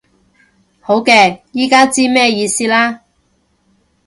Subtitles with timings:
[0.79, 3.01] 好嘅，依家知咩意思啦